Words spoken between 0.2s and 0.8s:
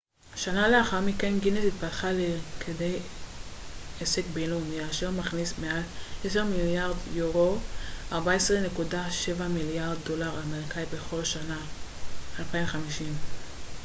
250 שנה